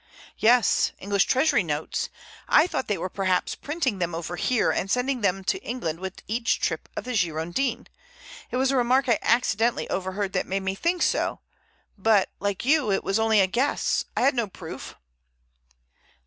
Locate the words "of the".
6.95-7.13